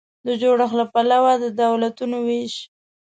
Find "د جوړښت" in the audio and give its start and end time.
0.25-0.75